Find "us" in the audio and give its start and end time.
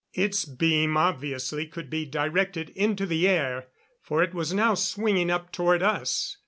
5.83-6.37